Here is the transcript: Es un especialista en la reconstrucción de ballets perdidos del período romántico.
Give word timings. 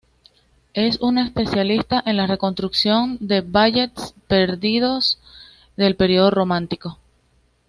Es 0.73 0.99
un 0.99 1.19
especialista 1.19 2.01
en 2.03 2.17
la 2.17 2.25
reconstrucción 2.25 3.19
de 3.19 3.41
ballets 3.41 4.15
perdidos 4.27 5.19
del 5.77 5.95
período 5.95 6.31
romántico. 6.31 6.97